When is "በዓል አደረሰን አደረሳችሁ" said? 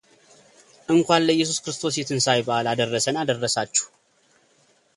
2.47-3.85